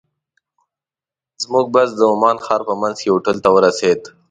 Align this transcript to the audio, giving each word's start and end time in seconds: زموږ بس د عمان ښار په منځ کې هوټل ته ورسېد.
زموږ 1.43 1.65
بس 1.75 1.89
د 1.95 1.99
عمان 2.13 2.37
ښار 2.45 2.61
په 2.69 2.73
منځ 2.81 2.95
کې 3.01 3.11
هوټل 3.13 3.37
ته 3.43 3.49
ورسېد. 3.55 4.01